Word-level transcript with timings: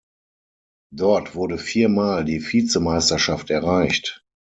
Dort 0.91 1.35
wurde 1.35 1.59
vier 1.59 1.87
Mal 1.87 2.25
die 2.25 2.41
Vizemeisterschaft 2.41 3.51
erreicht. 3.51 4.25